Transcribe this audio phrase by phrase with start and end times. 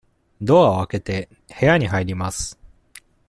[0.41, 1.29] ドアを開けて、
[1.59, 2.57] 部屋に入ります。